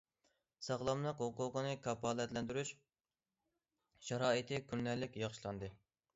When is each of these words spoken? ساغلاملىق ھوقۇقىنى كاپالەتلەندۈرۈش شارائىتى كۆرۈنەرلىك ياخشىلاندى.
ساغلاملىق 0.67 1.19
ھوقۇقىنى 1.25 1.73
كاپالەتلەندۈرۈش 1.87 2.73
شارائىتى 4.09 4.63
كۆرۈنەرلىك 4.73 5.23
ياخشىلاندى. 5.27 5.73